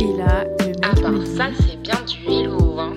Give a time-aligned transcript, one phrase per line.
[0.00, 2.96] Et là, le mec Ah bah ça c'est bien du hello hein.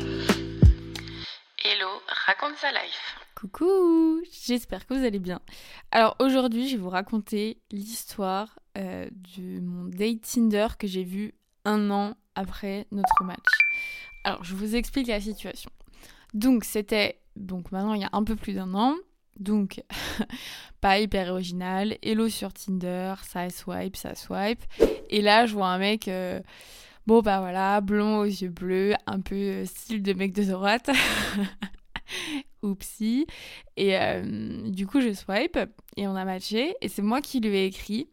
[1.61, 3.17] Hello, raconte sa life.
[3.35, 5.41] Coucou, j'espère que vous allez bien.
[5.91, 11.33] Alors aujourd'hui, je vais vous raconter l'histoire euh, de mon date Tinder que j'ai vu
[11.65, 13.39] un an après notre match.
[14.23, 15.71] Alors je vous explique la situation.
[16.33, 18.95] Donc c'était donc maintenant il y a un peu plus d'un an.
[19.37, 19.83] Donc
[20.79, 24.63] pas hyper original, hello sur Tinder, ça swipe, ça swipe.
[25.09, 26.39] Et là je vois un mec, euh,
[27.07, 30.89] bon bah voilà, blond aux yeux bleus, un peu euh, style de mec de droite.
[32.63, 33.27] Oupsie.
[33.77, 35.57] Et euh, du coup, je swipe
[35.97, 36.75] et on a matché.
[36.81, 38.07] Et c'est moi qui lui ai écrit.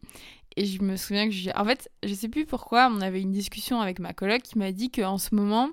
[0.57, 1.49] Et je me souviens que je...
[1.55, 4.73] En fait, je sais plus pourquoi, on avait une discussion avec ma coloc qui m'a
[4.73, 5.69] dit qu'en ce moment,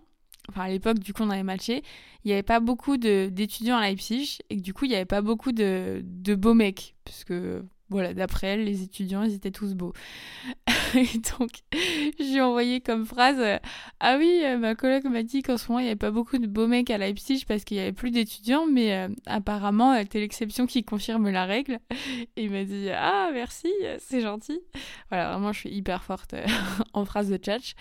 [0.49, 1.83] enfin à l'époque, du coup, on avait matché,
[2.25, 5.05] il n'y avait pas beaucoup d'étudiants à Leipzig et que du coup, il n'y avait
[5.05, 6.95] pas beaucoup de, de beaux mecs.
[7.05, 9.95] Parce que, voilà, d'après elle, les étudiants, ils étaient tous beaux.
[10.95, 11.51] et donc,
[12.19, 13.59] j'ai envoyé comme phrase euh,
[14.01, 16.39] Ah oui, euh, ma collègue m'a dit qu'en ce moment, il n'y avait pas beaucoup
[16.39, 20.05] de beaux mecs à Leipzig parce qu'il n'y avait plus d'étudiants, mais euh, apparemment, euh,
[20.09, 21.79] t'es l'exception qui confirme la règle.
[22.37, 24.61] Et il m'a dit Ah, merci, c'est gentil.
[25.11, 26.35] Voilà, vraiment, je suis hyper forte
[26.93, 27.75] en phrase de tchatch.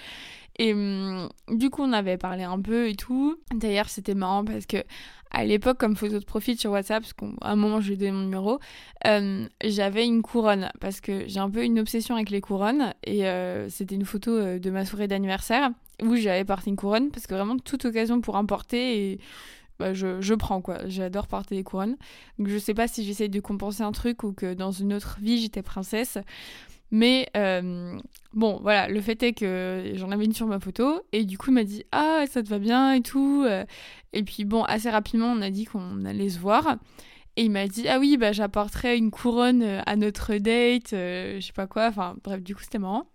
[0.57, 3.37] Et hum, du coup, on avait parlé un peu et tout.
[3.53, 4.77] D'ailleurs, c'était marrant parce que
[5.31, 8.11] à l'époque, comme photo de profil sur WhatsApp, parce qu'à un moment, je lui ai
[8.11, 8.59] mon numéro,
[9.05, 13.27] euh, j'avais une couronne parce que j'ai un peu une obsession avec les couronnes et
[13.27, 15.69] euh, c'était une photo euh, de ma soirée d'anniversaire
[16.03, 19.19] où j'avais porté une couronne parce que vraiment toute occasion pour en porter et
[19.79, 20.79] bah, je, je prends quoi.
[20.87, 21.97] J'adore porter des couronnes.
[22.39, 25.17] Donc je sais pas si j'essaye de compenser un truc ou que dans une autre
[25.21, 26.17] vie j'étais princesse.
[26.91, 27.97] Mais euh,
[28.33, 31.49] bon, voilà, le fait est que j'en avais une sur ma photo et du coup
[31.51, 33.43] il m'a dit ah ça te va bien et tout.
[33.45, 33.65] euh.
[34.13, 36.77] Et puis bon, assez rapidement on a dit qu'on allait se voir.
[37.35, 41.39] Et il m'a dit ah oui bah j'apporterai une couronne euh, à notre date, je
[41.41, 41.87] sais pas quoi.
[41.87, 43.05] Enfin bref du coup c'était marrant.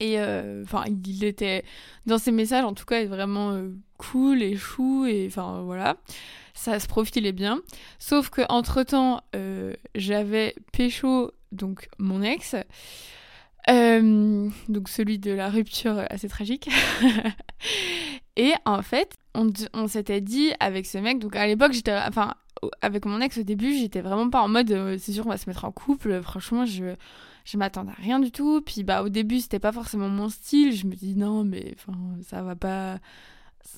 [0.00, 1.64] Et euh, enfin il était
[2.04, 5.96] dans ses messages en tout cas vraiment euh, cool et chou et enfin voilà
[6.52, 7.60] ça se profilait bien.
[7.98, 9.22] Sauf que entre temps
[9.94, 12.56] j'avais pécho donc mon ex.
[13.68, 16.68] Euh, donc celui de la rupture assez tragique.
[18.36, 22.34] et en fait, on, on s'était dit avec ce mec, donc à l'époque j'étais, enfin
[22.80, 25.36] avec mon ex au début, j'étais vraiment pas en mode euh, c'est sûr on va
[25.36, 26.22] se mettre en couple.
[26.22, 26.94] Franchement, je
[27.46, 28.60] je m'attendais à rien du tout.
[28.60, 30.76] Puis bah au début c'était pas forcément mon style.
[30.76, 32.98] Je me dis non mais enfin ça va pas.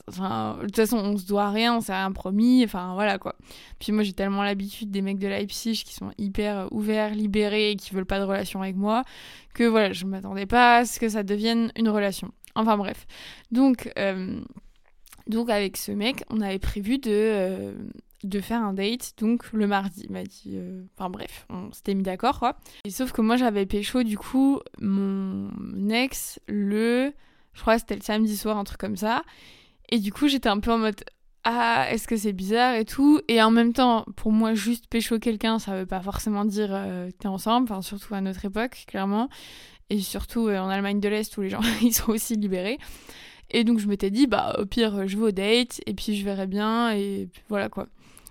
[0.06, 3.36] Enfin, de toute façon, on se doit rien, on s'est rien promis, enfin voilà quoi.
[3.78, 7.76] Puis moi, j'ai tellement l'habitude des mecs de Leipzig qui sont hyper ouverts, libérés et
[7.76, 9.02] qui veulent pas de relation avec moi
[9.54, 12.32] que voilà, je m'attendais pas à ce que ça devienne une relation.
[12.54, 13.06] Enfin bref.
[13.50, 14.40] Donc, euh,
[15.26, 17.72] donc avec ce mec, on avait prévu de, euh,
[18.24, 20.02] de faire un date, donc le mardi.
[20.04, 20.52] Il m'a dit.
[20.54, 22.56] euh, Enfin bref, on s'était mis d'accord quoi.
[22.84, 25.50] Et sauf que moi, j'avais pécho du coup mon
[25.90, 27.12] ex le.
[27.54, 29.22] Je crois c'était le samedi soir, un truc comme ça.
[29.90, 31.02] Et du coup, j'étais un peu en mode
[31.44, 35.18] ah, est-ce que c'est bizarre et tout Et en même temps, pour moi, juste pécho
[35.18, 39.28] quelqu'un, ça veut pas forcément dire euh, t'es ensemble, enfin, surtout à notre époque, clairement.
[39.88, 42.78] Et surtout euh, en Allemagne de l'Est où les gens ils sont aussi libérés.
[43.50, 46.24] Et donc, je m'étais dit, bah, au pire, je vais au date et puis je
[46.24, 47.86] verrai bien et puis voilà quoi.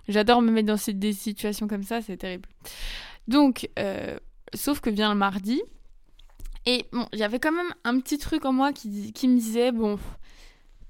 [0.07, 2.47] J'adore me mettre dans ces- des situations comme ça, c'est terrible.
[3.28, 4.18] Donc, euh,
[4.53, 5.62] sauf que vient le mardi.
[6.66, 9.97] Et bon, avait quand même un petit truc en moi qui, qui me disait, bon,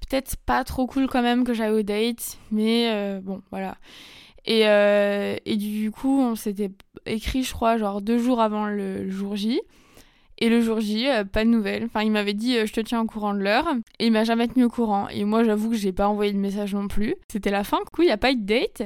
[0.08, 3.76] peut-être pas trop cool quand même que j'aille au date, mais euh, bon, voilà.
[4.44, 6.70] Et, euh, et du coup, on s'était
[7.06, 9.60] écrit, je crois, genre deux jours avant le jour J.
[10.40, 11.84] Et le jour J, euh, pas de nouvelles.
[11.84, 13.66] Enfin, il m'avait dit, euh, je te tiens au courant de l'heure.
[13.98, 15.08] Et il m'a jamais tenu au courant.
[15.08, 17.16] Et moi, j'avoue que j'ai pas envoyé de message non plus.
[17.28, 18.82] C'était la fin, du coup, il n'y a pas eu de date.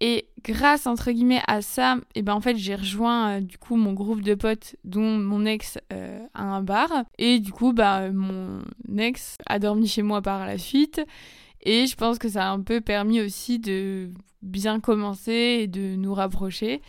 [0.00, 3.76] Et grâce, entre guillemets, à ça, et ben en fait, j'ai rejoint, euh, du coup,
[3.76, 6.90] mon groupe de potes, dont mon ex euh, à un bar.
[7.18, 8.62] Et du coup, bah, mon
[8.98, 11.00] ex a dormi chez moi par la suite.
[11.62, 14.10] Et je pense que ça a un peu permis aussi de
[14.42, 16.82] bien commencer et de nous rapprocher.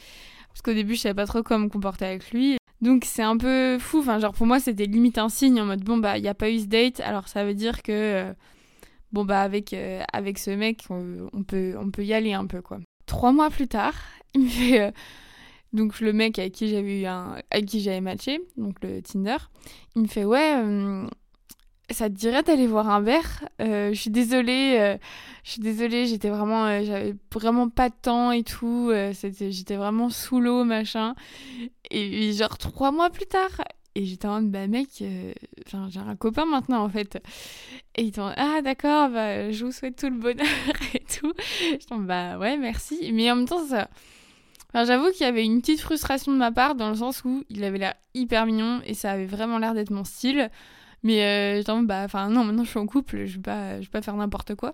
[0.50, 2.57] Parce qu'au début, je savais pas trop comment me comporter avec lui.
[2.82, 4.00] Donc c'est un peu fou.
[4.00, 6.34] Enfin, genre pour moi, c'était limite un signe en mode bon, bah, il n'y a
[6.36, 7.00] pas eu ce date.
[7.02, 8.34] Alors ça veut dire que, euh,
[9.12, 12.62] bon, bah, avec, euh, avec ce mec, on, peut, on peut y aller un peu,
[12.62, 12.80] quoi.
[13.06, 13.96] Trois mois plus tard,
[14.36, 14.82] il me fait.
[14.82, 14.92] euh,
[15.74, 19.38] donc le mec avec qui j'avais un, avec qui j'avais matché, donc le Tinder,
[19.96, 20.56] il me fait ouais,
[21.90, 23.48] ça te dirait d'aller voir un verre?
[23.62, 24.98] Euh, Je suis désolée, euh,
[25.44, 28.92] je suis désolée, j'étais vraiment, euh, j'avais vraiment pas de temps et tout.
[29.14, 31.16] j'étais vraiment sous l'eau machin.
[31.92, 33.62] Et, genre trois mois plus tard,
[33.96, 37.18] et j'étais en mode bah mec, j'ai un copain maintenant en fait.
[37.96, 40.46] Et il t'en ah d'accord, bah je vous souhaite tout le bonheur
[40.94, 41.34] et tout.
[41.72, 43.90] Je dis bah ouais merci, mais en même temps ça.
[44.74, 47.64] J'avoue qu'il y avait une petite frustration de ma part dans le sens où il
[47.64, 50.52] avait l'air hyper mignon et ça avait vraiment l'air d'être mon style.
[51.04, 53.92] Mais euh, bah, enfin, non, maintenant je suis en couple, je vais pas, je vais
[53.92, 54.74] pas faire n'importe quoi.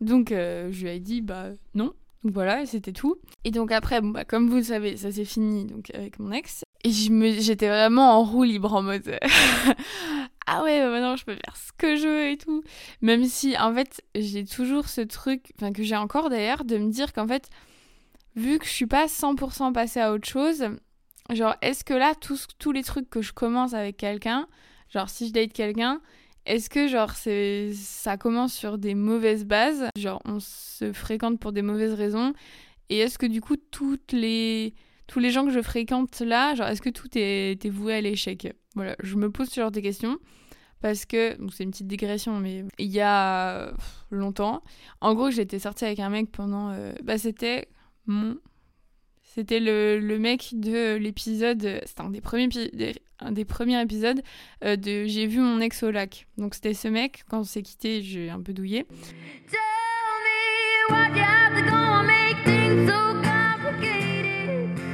[0.00, 1.92] Donc, euh, je lui ai dit, bah, non.
[2.24, 3.16] Donc voilà, c'était tout.
[3.44, 6.62] Et donc après, bah, comme vous le savez, ça s'est fini donc avec mon ex.
[6.82, 9.18] Et j'étais vraiment en roue libre en mode
[10.46, 12.62] ah ouais, bah, maintenant je peux faire ce que je veux et tout.
[13.02, 16.90] Même si en fait, j'ai toujours ce truc, enfin que j'ai encore d'ailleurs, de me
[16.90, 17.50] dire qu'en fait,
[18.36, 20.64] vu que je suis pas 100% passée à autre chose,
[21.30, 24.46] genre est-ce que là, tous, tous les trucs que je commence avec quelqu'un,
[24.88, 26.00] genre si je date quelqu'un,
[26.46, 31.52] est-ce que genre c'est ça commence sur des mauvaises bases, genre on se fréquente pour
[31.52, 32.32] des mauvaises raisons,
[32.90, 34.74] et est-ce que du coup toutes les
[35.06, 38.00] tous les gens que je fréquente là, genre est-ce que tout est, est voué à
[38.00, 38.54] l'échec?
[38.74, 40.18] Voilà, je me pose ce genre de questions
[40.80, 43.72] parce que c'est une petite digression, mais il y a
[44.10, 44.62] longtemps,
[45.00, 47.68] en gros j'étais sortie avec un mec pendant, euh, bah c'était
[48.06, 48.36] mon
[49.34, 52.48] c'était le, le mec de l'épisode, c'était un des premiers,
[53.18, 54.22] un des premiers épisodes
[54.62, 56.28] euh, de J'ai vu mon ex au lac.
[56.38, 58.86] Donc c'était ce mec, quand on s'est quitté, j'ai un peu douillé.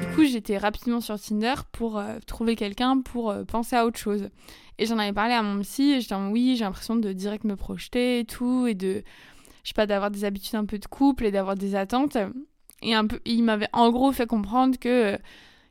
[0.00, 3.98] Du coup, j'étais rapidement sur Tinder pour euh, trouver quelqu'un pour euh, penser à autre
[3.98, 4.30] chose.
[4.78, 7.44] Et j'en avais parlé à mon psy et j'étais en oui, j'ai l'impression de direct
[7.44, 9.02] me projeter et tout, et de,
[9.64, 12.16] je sais pas, d'avoir des habitudes un peu de couple et d'avoir des attentes.
[12.82, 15.18] Et un peu, il m'avait en gros fait comprendre que euh,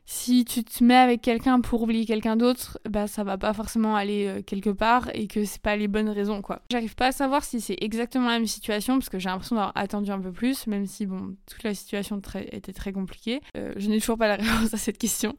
[0.06, 3.96] si tu te mets avec quelqu'un pour oublier quelqu'un d'autre, bah ça va pas forcément
[3.96, 6.62] aller euh, quelque part et que c'est pas les bonnes raisons quoi.
[6.70, 9.72] J'arrive pas à savoir si c'est exactement la même situation parce que j'ai l'impression d'avoir
[9.76, 13.40] attendu un peu plus, même si bon toute la situation était très compliquée.
[13.56, 15.34] Euh, je n'ai toujours pas la réponse à cette question.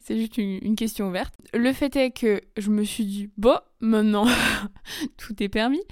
[0.00, 1.34] C'est juste une, une question ouverte.
[1.54, 4.26] Le fait est que je me suis dit bon maintenant
[5.16, 5.82] tout est permis.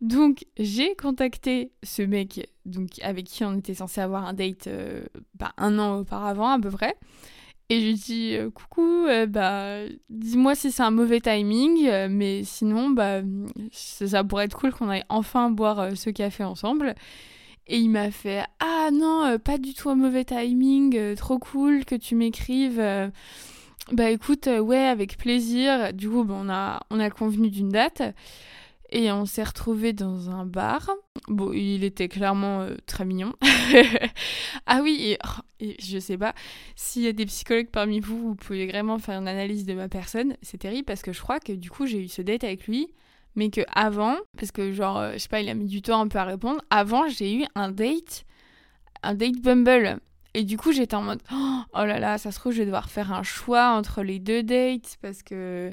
[0.00, 5.04] Donc j'ai contacté ce mec donc avec qui on était censé avoir un date euh,
[5.34, 6.96] bah, un an auparavant à peu près.
[7.72, 9.78] Et je lui dis euh, coucou, euh, bah
[10.10, 13.22] dis-moi si c'est un mauvais timing, euh, mais sinon bah
[13.70, 16.94] ça, pourrait être cool qu'on aille enfin boire ce café ensemble.
[17.66, 21.94] Et il m'a fait ah non pas du tout un mauvais timing, trop cool que
[21.94, 22.76] tu m'écrives.
[23.90, 25.94] bah écoute ouais avec plaisir.
[25.94, 28.02] Du coup on a on a convenu d'une date
[28.92, 30.88] et on s'est retrouvés dans un bar.
[31.28, 33.32] Bon il était clairement euh, très mignon.
[34.66, 36.34] ah oui et, oh, je sais pas
[36.76, 39.88] s'il y a des psychologues parmi vous, vous pouvez vraiment faire une analyse de ma
[39.88, 40.36] personne.
[40.42, 42.88] C'est terrible parce que je crois que du coup, j'ai eu ce date avec lui,
[43.34, 46.00] mais que avant, parce que genre, euh, je sais pas, il a mis du temps
[46.00, 46.60] un peu à répondre.
[46.70, 48.24] Avant, j'ai eu un date,
[49.02, 50.00] un date Bumble.
[50.34, 52.88] Et du coup, j'étais en mode, oh là là, ça se trouve, je vais devoir
[52.88, 55.72] faire un choix entre les deux dates parce que.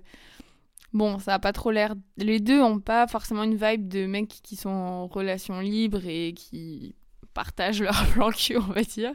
[0.93, 1.93] Bon, ça a pas trop l'air.
[2.17, 6.33] Les deux ont pas forcément une vibe de mecs qui sont en relation libre et
[6.33, 6.95] qui
[7.33, 9.13] partagent leur plan cul, on va dire.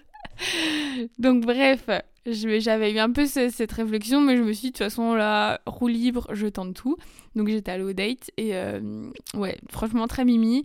[1.19, 1.89] Donc bref,
[2.27, 5.15] j'avais eu un peu ce- cette réflexion, mais je me suis dit, de toute façon,
[5.15, 6.97] là, roue libre, je tente tout.
[7.35, 10.65] Donc j'étais allée au date et euh, ouais, franchement très mimi.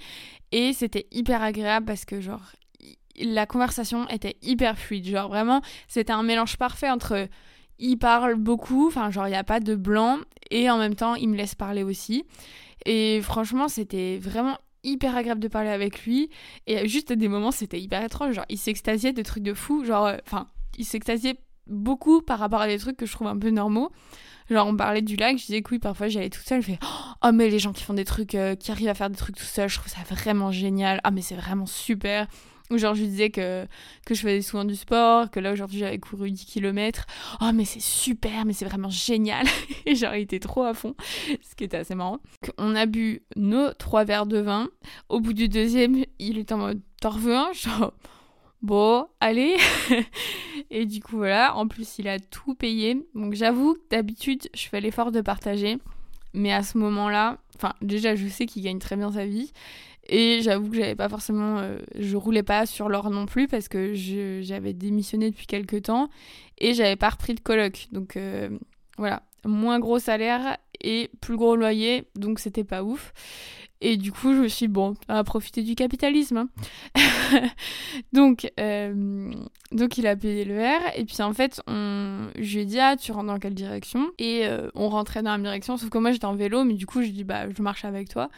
[0.52, 2.42] Et c'était hyper agréable parce que genre,
[3.20, 5.06] la conversation était hyper fluide.
[5.08, 7.28] Genre vraiment, c'était un mélange parfait entre
[7.80, 10.20] il parle beaucoup, enfin genre il n'y a pas de blanc,
[10.52, 12.26] et en même temps il me laisse parler aussi.
[12.86, 16.30] Et franchement, c'était vraiment hyper agréable de parler avec lui.
[16.68, 18.36] Et juste à des moments, c'était hyper étrange.
[18.36, 19.84] Genre, il s'extasiait de trucs de fou.
[19.84, 20.48] Genre, euh, enfin,
[20.78, 23.92] il s'extasiait beaucoup par rapport à des trucs que je trouve un peu normaux.
[24.50, 26.62] Genre, on parlait du lac, je disais que oui, parfois j'y allais toute seule.
[26.62, 26.80] Je fais,
[27.24, 29.36] oh, mais les gens qui font des trucs, euh, qui arrivent à faire des trucs
[29.36, 31.00] tout seuls, je trouve ça vraiment génial.
[31.04, 32.28] Ah, mais c'est vraiment super.
[32.71, 33.66] Ou genre, je lui disais que,
[34.07, 37.06] je faisais souvent du sport, que là aujourd'hui j'avais couru 10 km.
[37.42, 39.45] Oh, mais c'est super, mais c'est vraiment génial.
[39.85, 40.95] Et genre, il était trop à fond,
[41.42, 42.19] ce qui était assez marrant.
[42.57, 44.69] On a bu nos trois verres de vin.
[45.09, 47.52] Au bout du deuxième, il était en mode T'en veux un?
[47.54, 47.94] Genre,
[48.61, 49.56] bon, allez.
[50.69, 51.56] Et du coup, voilà.
[51.56, 53.07] En plus, il a tout payé.
[53.16, 55.78] Donc, j'avoue d'habitude, je fais l'effort de partager.
[56.33, 59.52] Mais à ce moment-là, enfin, déjà, je sais qu'il gagne très bien sa vie.
[60.11, 61.59] Et j'avoue que j'avais pas forcément.
[61.59, 66.09] euh, je roulais pas sur l'or non plus parce que j'avais démissionné depuis quelques temps.
[66.57, 67.87] Et j'avais pas repris de coloc.
[67.92, 68.49] Donc, euh,
[68.97, 69.23] voilà.
[69.45, 72.07] Moins gros salaire et plus gros loyer.
[72.16, 73.13] Donc, c'était pas ouf.
[73.81, 76.37] Et du coup, je me suis dit, bon, on va profiter du capitalisme.
[76.37, 76.49] hein.
[78.14, 79.31] donc, euh,
[79.71, 80.81] donc, il a payé le verre.
[80.95, 84.09] Et puis, en fait, je lui ai dit, ah, tu rentres dans quelle direction?
[84.18, 86.64] Et euh, on rentrait dans la même direction, sauf que moi, j'étais en vélo.
[86.64, 88.30] Mais du coup, je dit, bah, je marche avec toi.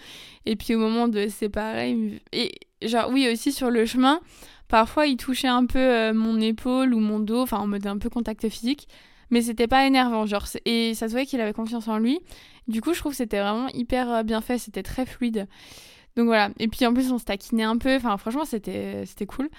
[0.46, 4.20] Et puis, au moment de séparer, et genre, oui, aussi sur le chemin,
[4.68, 7.98] parfois, il touchait un peu euh, mon épaule ou mon dos, enfin, en mode un
[7.98, 8.88] peu contact physique.
[9.30, 12.20] Mais c'était pas énervant, genre, et ça se voyait qu'il avait confiance en lui.
[12.68, 15.48] Du coup, je trouve que c'était vraiment hyper bien fait, c'était très fluide.
[16.16, 16.50] Donc voilà.
[16.60, 17.96] Et puis en plus, on se taquinait un peu.
[17.96, 19.50] Enfin, franchement, c'était cool.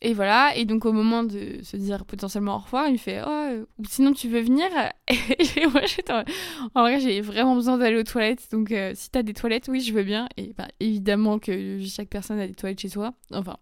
[0.00, 3.20] Et voilà, et donc au moment de se dire potentiellement au revoir, il me fait
[3.26, 4.66] Oh, sinon tu veux venir?
[5.08, 6.22] Et moi j'étais en-
[6.82, 9.92] vrai, j'ai vraiment besoin d'aller aux toilettes, donc euh, si t'as des toilettes, oui, je
[9.92, 10.28] veux bien.
[10.36, 13.12] Et bah, évidemment que chaque personne a des toilettes chez soi.
[13.32, 13.56] Enfin,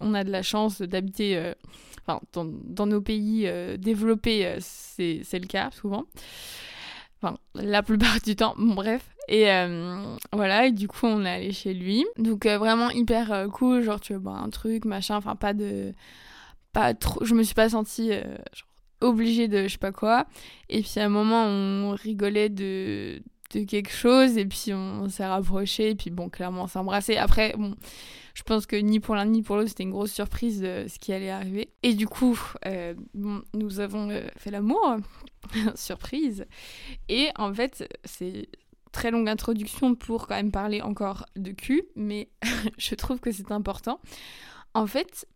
[0.00, 1.52] on a de la chance d'habiter euh,
[2.06, 6.04] enfin, dans, nos pays euh, développés, euh, c'est le cas souvent.
[7.20, 9.08] Enfin, la plupart du temps, bon bref.
[9.28, 12.06] Et euh, voilà, et du coup, on est allé chez lui.
[12.16, 15.52] Donc, euh, vraiment hyper euh, cool, genre, tu veux boire un truc, machin, enfin, pas
[15.52, 15.92] de.
[16.72, 17.24] Pas trop.
[17.24, 18.12] Je me suis pas sentie
[19.00, 20.26] obligée de je sais pas quoi.
[20.68, 23.22] Et puis, à un moment, on rigolait de,
[23.54, 27.16] de quelque chose, et puis on, s'est rapprochés, et puis bon, clairement, on s'est embrassés.
[27.16, 27.74] Après, bon,
[28.34, 30.98] je pense que ni pour l'un ni pour l'autre, c'était une grosse surprise de ce
[30.98, 31.67] qui allait arriver.
[31.82, 34.98] Et du coup, euh, nous avons euh, fait l'amour.
[35.74, 36.46] surprise.
[37.08, 38.48] Et en fait, c'est
[38.92, 42.28] très longue introduction pour quand même parler encore de cul, mais
[42.78, 44.00] je trouve que c'est important.
[44.74, 45.26] En fait,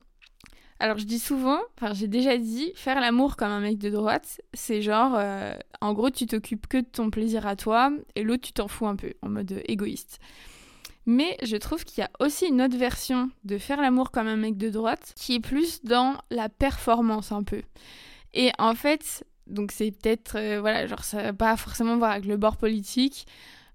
[0.79, 4.41] alors je dis souvent, enfin j'ai déjà dit, faire l'amour comme un mec de droite,
[4.55, 8.43] c'est genre, euh, en gros, tu t'occupes que de ton plaisir à toi, et l'autre,
[8.43, 10.19] tu t'en fous un peu, en mode égoïste.
[11.07, 14.37] Mais je trouve qu'il y a aussi une autre version de faire l'amour comme un
[14.37, 17.63] mec de droite, qui est plus dans la performance un peu.
[18.35, 22.25] Et en fait, donc c'est peut-être, euh, voilà, genre ça va pas forcément voir avec
[22.25, 23.27] le bord politique,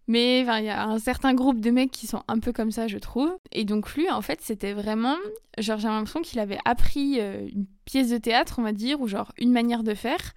[0.08, 2.88] mais il y a un certain groupe de mecs qui sont un peu comme ça,
[2.88, 3.38] je trouve.
[3.52, 5.18] Et donc lui, en fait, c'était vraiment,
[5.58, 9.08] genre j'ai l'impression qu'il avait appris euh, une pièce de théâtre, on va dire, ou
[9.08, 10.34] genre une manière de faire,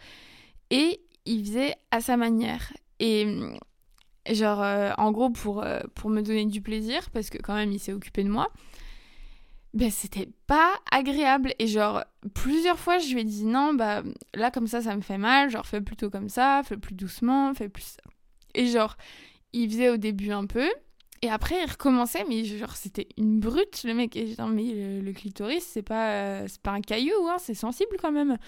[0.70, 2.73] et il faisait à sa manière.
[2.99, 3.26] Et
[4.28, 7.72] genre, euh, en gros, pour, euh, pour me donner du plaisir, parce que quand même,
[7.72, 8.50] il s'est occupé de moi,
[9.72, 11.54] ben c'était pas agréable.
[11.58, 14.02] Et genre plusieurs fois je lui ai dit non bah
[14.34, 15.50] là comme ça ça me fait mal.
[15.50, 17.96] Genre fais plutôt comme ça fais plus doucement fais plus
[18.54, 18.96] et genre
[19.52, 20.68] il faisait au début un peu
[21.22, 25.00] et après il recommençait mais genre c'était une brute le mec et j'étais mais le,
[25.00, 28.38] le clitoris c'est pas euh, c'est pas un caillou hein, c'est sensible quand même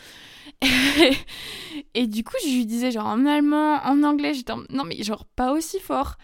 [1.94, 5.24] et du coup je lui disais genre en allemand en anglais j'étais non mais genre
[5.26, 6.16] pas aussi fort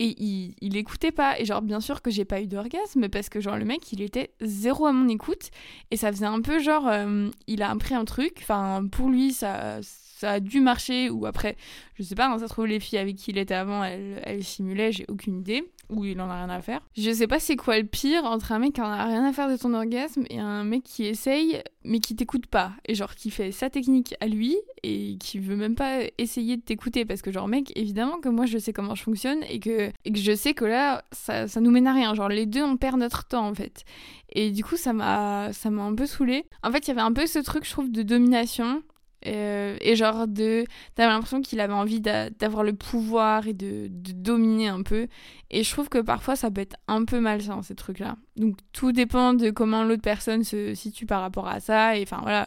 [0.00, 1.40] et il, il écoutait pas.
[1.40, 4.00] Et genre, bien sûr que j'ai pas eu d'orgasme parce que, genre, le mec, il
[4.00, 5.50] était zéro à mon écoute.
[5.90, 8.38] Et ça faisait un peu genre, euh, il a appris un truc.
[8.40, 9.80] Enfin, pour lui, ça,
[10.18, 11.10] ça a dû marcher.
[11.10, 11.56] Ou après,
[11.94, 14.20] je sais pas, hein, ça se trouve, les filles avec qui il était avant, elles,
[14.24, 15.70] elles simulaient, j'ai aucune idée.
[15.90, 16.82] Ou il en a rien à faire.
[16.98, 19.32] Je sais pas c'est quoi le pire entre un mec qui en a rien à
[19.32, 22.72] faire de ton orgasme et un mec qui essaye mais qui t'écoute pas.
[22.84, 26.62] Et genre qui fait sa technique à lui et qui veut même pas essayer de
[26.62, 29.90] t'écouter parce que genre mec, évidemment que moi je sais comment je fonctionne et que,
[30.14, 32.14] je sais que là ça, ça nous mène à rien.
[32.14, 33.86] Genre les deux on perd notre temps en fait.
[34.32, 36.44] Et du coup ça m'a ça m'a un peu saoulé.
[36.62, 38.82] En fait il y avait un peu ce truc je trouve de domination.
[39.26, 43.88] Euh, et genre de t'avais l'impression qu'il avait envie d'a- d'avoir le pouvoir et de,
[43.90, 45.08] dominer un peu.
[45.50, 48.56] Et je trouve que parfois ça peut être un peu malsain ces trucs là donc
[48.72, 51.96] tout dépend de comment l'autre personne se situe par rapport à ça.
[51.96, 52.46] Et enfin voilà.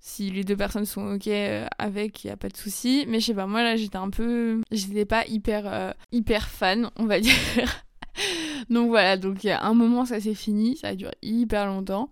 [0.00, 3.04] Si les deux personnes sont ok euh, avec il y a pas de souci.
[3.08, 6.90] Mais je sais pas moi là j'étais un peu j'étais pas hyper euh, hyper fan
[6.96, 7.34] on va dire.
[8.70, 9.16] Donc voilà.
[9.16, 10.76] Donc a un moment ça s'est fini.
[10.76, 12.08] Ça a duré hyper longtemps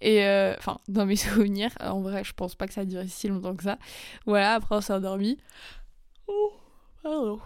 [0.00, 3.06] et euh, enfin dans mes souvenirs en vrai je pense pas que ça a duré
[3.08, 3.78] si longtemps que ça
[4.26, 5.38] voilà après on s'est endormi
[6.26, 6.52] oh
[7.02, 7.40] pardon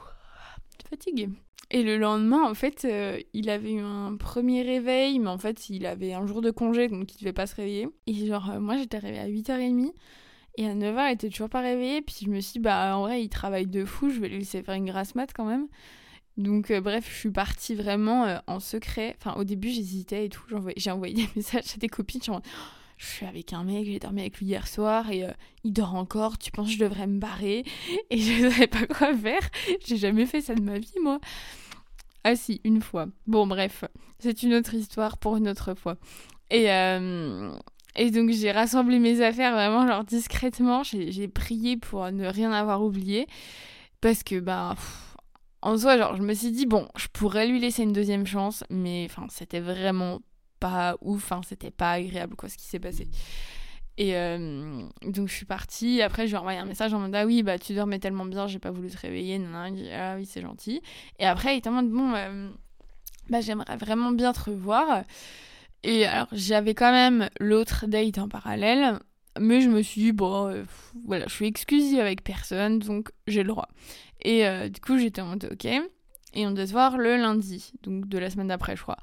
[0.89, 1.29] fatiguée
[1.75, 5.71] et le lendemain, en fait, euh, il avait eu un premier réveil, mais en fait,
[5.71, 7.89] il avait un jour de congé, donc il devait pas se réveiller.
[8.07, 9.91] Et genre, euh, moi, j'étais réveillée à 8h30,
[10.59, 12.03] et à 9h, il était toujours pas réveillé.
[12.03, 14.41] Puis je me suis dit, bah, en vrai, il travaille de fou, je vais lui
[14.41, 15.67] laisser faire une grasse mat quand même.
[16.37, 19.17] Donc, euh, bref, je suis partie vraiment euh, en secret.
[19.19, 20.43] Enfin, au début, j'hésitais et tout.
[20.77, 22.21] J'ai envoyé, des messages à des copines,
[22.97, 25.33] je suis avec un mec, j'ai dormi avec lui hier soir, et euh,
[25.65, 27.65] il dort encore, tu penses que je devrais me barrer
[28.11, 29.43] Et je savais pas quoi faire.
[29.85, 31.19] J'ai jamais fait ça de ma vie, moi.
[32.25, 33.07] Ah si, une fois.
[33.27, 33.85] Bon, bref,
[34.21, 35.97] c'est une autre histoire pour une autre fois.
[36.51, 36.67] Et,
[37.97, 40.85] et donc j'ai rassemblé mes affaires vraiment genre discrètement.
[40.85, 43.27] J'ai prié pour ne rien avoir oublié.
[44.01, 44.77] Parce que, bah,
[45.63, 48.65] en soi, genre, je me suis dit, bon, je pourrais lui laisser une deuxième chance,
[48.69, 50.21] mais c'était vraiment
[50.61, 53.09] pas ouf, c'était pas agréable, quoi, ce qui s'est passé.
[53.99, 56.01] Et euh, donc je suis partie.
[56.03, 58.25] Après, je lui ai envoyé un message en mode Ah oui, bah tu dormais tellement
[58.25, 59.39] bien, j'ai pas voulu te réveiller.
[59.39, 59.67] Non.
[59.67, 60.81] Il dit Ah oui, c'est gentil.
[61.19, 62.51] Et après, il était en mode Bon, euh,
[63.29, 65.05] bah j'aimerais vraiment bien te revoir.
[65.85, 68.99] Et alors, j'avais quand même l'autre date en parallèle.
[69.41, 70.63] Mais je me suis dit Bon, euh,
[71.07, 73.69] voilà, je suis exclusive avec personne, donc j'ai le droit.
[74.23, 75.67] Et euh, du coup, j'étais en mode Ok.
[76.35, 78.97] Et on devait se voir le lundi, donc de la semaine d'après, je crois.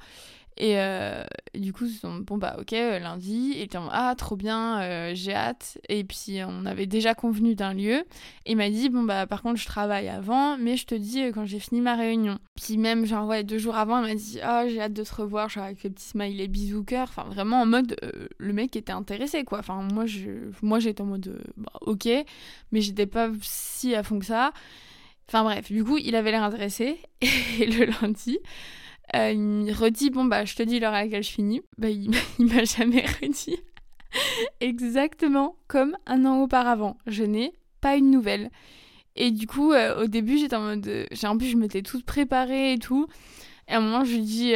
[0.57, 1.23] Et euh,
[1.55, 5.33] du coup, sont bon bah ok, euh, lundi, et en ah trop bien, euh, j'ai
[5.33, 5.77] hâte.
[5.89, 8.05] Et puis on avait déjà convenu d'un lieu.
[8.45, 11.23] Et il m'a dit, bon bah par contre je travaille avant, mais je te dis
[11.23, 12.39] euh, quand j'ai fini ma réunion.
[12.55, 15.15] Puis même genre ouais, deux jours avant, il m'a dit, ah j'ai hâte de te
[15.15, 17.07] revoir, genre avec les petits smileys bisous cœur.
[17.09, 17.95] Enfin vraiment en mode,
[18.37, 19.59] le mec était intéressé quoi.
[19.59, 22.07] Enfin moi je, moi j'étais en mode, bah, ok,
[22.71, 24.51] mais j'étais pas si à fond que ça.
[25.27, 26.99] Enfin bref, du coup il avait l'air intéressé.
[27.21, 28.39] Et le lundi.
[29.15, 31.61] Euh, il me redit bon bah je te dis l'heure à laquelle je finis.
[31.77, 33.57] Bah il, m'a jamais redit
[34.59, 36.97] exactement comme un an auparavant.
[37.07, 38.49] Je n'ai pas une nouvelle.
[39.15, 41.81] Et du coup euh, au début j'étais en mode euh, j'ai en plus je m'étais
[41.81, 43.07] toute préparée et tout.
[43.67, 44.53] Et à un moment je lui dis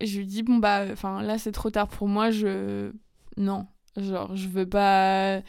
[0.00, 2.90] je lui dis bon bah enfin là c'est trop tard pour moi je
[3.36, 3.66] non
[3.96, 5.40] genre je veux pas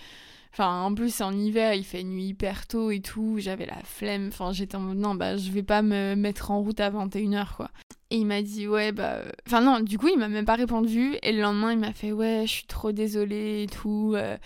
[0.58, 3.36] Enfin, en plus, c'est en hiver, il fait nuit hyper tôt et tout.
[3.40, 4.30] J'avais la flemme.
[4.30, 7.58] Enfin, j'étais en mode, non, bah, je vais pas me mettre en route à 21h,
[7.58, 7.70] quoi.
[8.10, 9.16] Et il m'a dit, ouais, bah.
[9.16, 11.18] euh, Enfin, non, du coup, il m'a même pas répondu.
[11.24, 14.14] Et le lendemain, il m'a fait, ouais, je suis trop désolée et tout.
[14.16, 14.38] euh,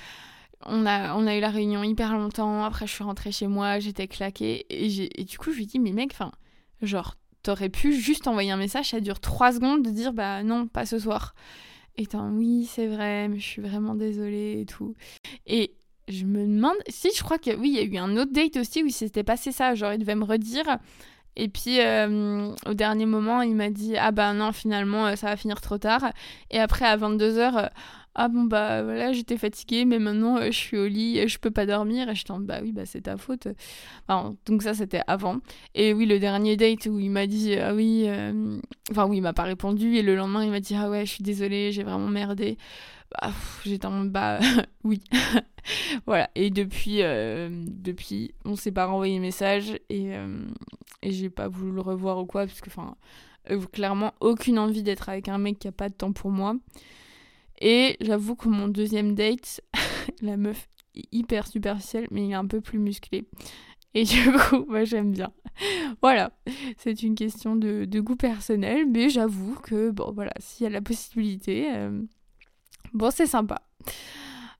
[0.65, 2.63] on, a, on a eu la réunion hyper longtemps.
[2.63, 4.65] Après, je suis rentrée chez moi, j'étais claquée.
[4.71, 6.31] Et, du coup, je lui dis, mais mec, enfin,
[6.81, 7.13] genre,
[7.43, 10.87] t'aurais pu juste envoyer un message, ça dure 3 secondes de dire, bah, non, pas
[10.87, 11.35] ce soir.
[11.97, 14.95] Et en, oui, c'est vrai, mais je suis vraiment désolée et tout.
[15.45, 15.75] Et
[16.09, 18.57] je me demande si je crois que oui, il y a eu un autre date
[18.57, 20.77] aussi où il s'était passé ça, genre il devait me redire.
[21.35, 25.27] Et puis euh, au dernier moment, il m'a dit ah bah non finalement euh, ça
[25.27, 26.11] va finir trop tard.
[26.51, 27.69] Et après à 22h
[28.15, 31.37] ah bon bah voilà, j'étais fatiguée mais maintenant euh, je suis au lit, euh, je
[31.39, 33.47] peux pas dormir et je t'en bah oui bah c'est ta faute.
[34.45, 35.37] Donc ça c'était avant.
[35.75, 38.59] Et oui, le dernier date où il m'a dit ah oui euh,
[38.91, 41.11] enfin oui, il m'a pas répondu et le lendemain il m'a dit ah ouais, je
[41.11, 42.57] suis désolée, j'ai vraiment merdé.
[43.21, 44.39] Pff, j'étais en bah
[44.83, 45.01] oui.
[46.05, 46.29] voilà.
[46.35, 50.45] Et depuis, euh, depuis, on s'est pas renvoyé message et, euh,
[51.01, 52.95] et j'ai pas voulu le revoir ou quoi, parce que, enfin,
[53.51, 56.55] euh, clairement, aucune envie d'être avec un mec qui a pas de temps pour moi.
[57.61, 59.61] Et j'avoue que mon deuxième date,
[60.21, 63.27] la meuf est hyper superficielle, mais il est un peu plus musclé.
[63.93, 65.31] Et du coup, moi j'aime bien.
[66.01, 66.31] Voilà,
[66.77, 70.81] c'est une question de, goût personnel, mais j'avoue que, bon voilà, s'il y a la
[70.81, 72.01] possibilité, euh,
[72.93, 73.61] bon c'est sympa.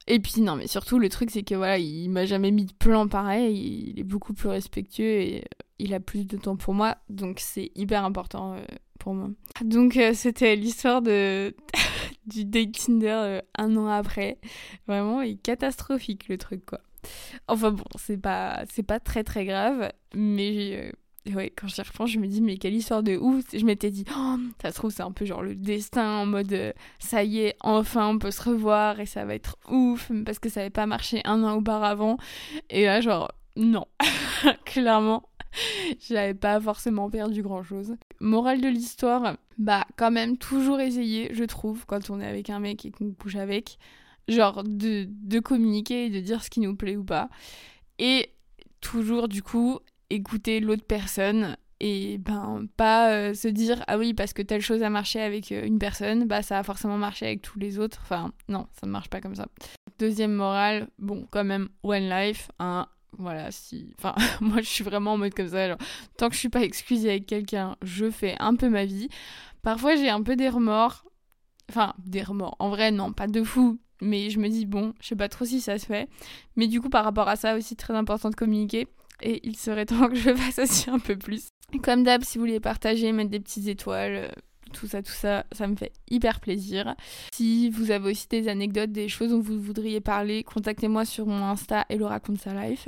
[0.07, 2.73] Et puis non, mais surtout le truc c'est que voilà, il m'a jamais mis de
[2.73, 6.73] plan pareil, il est beaucoup plus respectueux et euh, il a plus de temps pour
[6.73, 8.63] moi, donc c'est hyper important euh,
[8.99, 9.29] pour moi.
[9.63, 11.55] Donc c'était l'histoire de
[12.29, 14.37] du date Tinder euh, un an après.
[14.87, 16.79] Vraiment, est catastrophique le truc quoi.
[17.47, 20.91] Enfin bon, c'est pas c'est pas très très grave, mais
[21.27, 23.43] euh, ouais, quand j'y repense, je me dis mais quelle histoire de ouf.
[23.53, 26.51] Je m'étais dit oh, ça se trouve c'est un peu genre le destin en mode
[26.53, 30.39] euh, ça y est, enfin on peut se revoir et ça va être ouf parce
[30.39, 32.17] que ça n'avait pas marché un an auparavant.
[32.69, 33.85] Et là genre non,
[34.65, 35.29] clairement.
[36.09, 37.95] J'avais pas forcément perdu grand chose.
[38.19, 42.59] Morale de l'histoire, bah quand même toujours essayer, je trouve, quand on est avec un
[42.59, 43.77] mec et qu'on couche avec,
[44.27, 47.29] genre de, de communiquer et de dire ce qui nous plaît ou pas.
[47.97, 48.31] Et
[48.81, 54.33] toujours du coup écouter l'autre personne et ben pas euh, se dire ah oui parce
[54.33, 57.41] que telle chose a marché avec euh, une personne bah ça a forcément marché avec
[57.41, 59.47] tous les autres enfin non ça ne marche pas comme ça
[59.97, 65.13] deuxième morale bon quand même one life hein voilà si enfin moi je suis vraiment
[65.13, 65.77] en mode comme ça genre,
[66.17, 69.09] tant que je suis pas exclusée avec quelqu'un je fais un peu ma vie.
[69.61, 71.03] Parfois j'ai un peu des remords.
[71.69, 72.55] Enfin des remords.
[72.59, 73.79] En vrai non pas de fou.
[74.01, 76.07] Mais je me dis bon je sais pas trop si ça se fait.
[76.55, 78.87] Mais du coup par rapport à ça aussi très important de communiquer.
[79.21, 81.49] Et il serait temps que je fasse aussi un peu plus.
[81.83, 84.27] Comme d'hab, si vous voulez partager, mettre des petites étoiles, euh,
[84.69, 86.95] tout ça, tout ça, ça me fait hyper plaisir.
[87.33, 91.43] Si vous avez aussi des anecdotes, des choses dont vous voudriez parler, contactez-moi sur mon
[91.43, 92.87] Insta et le raconte sa life.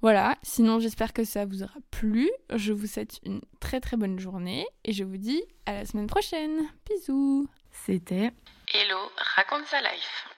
[0.00, 2.30] Voilà, sinon j'espère que ça vous aura plu.
[2.54, 6.06] Je vous souhaite une très très bonne journée et je vous dis à la semaine
[6.06, 6.68] prochaine.
[6.88, 7.48] Bisous.
[7.70, 8.32] C'était
[8.74, 8.98] Hello,
[9.36, 10.31] raconte sa life.